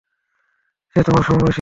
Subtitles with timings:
[0.95, 1.49] সে তোমার সমবয়সী ছিল।